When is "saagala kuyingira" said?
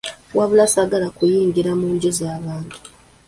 0.73-1.71